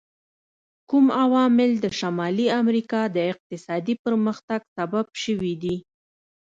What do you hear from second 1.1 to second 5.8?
عوامل د شمالي امریکا د اقتصادي پرمختګ سبب شوي دي؟